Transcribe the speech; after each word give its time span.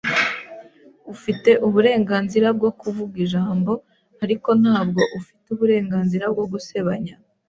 Ufite 1.13 1.49
uburenganzira 1.67 2.47
bwo 2.57 2.71
kuvuga 2.79 3.15
ijambo, 3.25 3.71
ariko 4.23 4.49
ntabwo 4.61 5.01
ufite 5.19 5.45
uburenganzira 5.53 6.25
bwo 6.33 6.45
gusebanya. 6.51 7.13